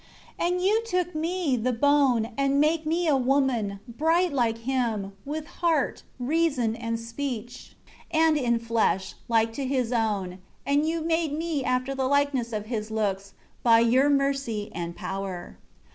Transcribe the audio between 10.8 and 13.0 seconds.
You made me after the likeness of his